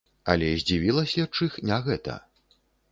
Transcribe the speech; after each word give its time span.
Але 0.33 0.47
здзівіла 0.61 1.03
следчых 1.13 1.61
не 1.73 1.77
гэта. 1.91 2.21